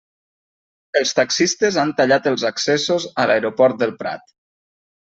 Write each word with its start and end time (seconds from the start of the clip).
Els 1.01 1.11
taxistes 1.19 1.79
han 1.83 1.93
tallat 2.01 2.31
els 2.33 2.49
accessos 2.53 3.09
a 3.25 3.31
l'aeroport 3.31 3.81
del 3.85 3.99
Prat. 4.05 4.39